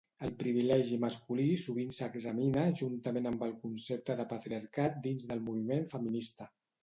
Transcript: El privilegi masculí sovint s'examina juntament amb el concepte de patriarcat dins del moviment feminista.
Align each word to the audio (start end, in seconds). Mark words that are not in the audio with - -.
El 0.25 0.31
privilegi 0.37 0.95
masculí 1.01 1.43
sovint 1.63 1.91
s'examina 1.97 2.63
juntament 2.79 3.29
amb 3.33 3.45
el 3.49 3.53
concepte 3.67 4.17
de 4.21 4.27
patriarcat 4.33 4.97
dins 5.07 5.29
del 5.33 5.45
moviment 5.51 5.89
feminista. 5.95 6.49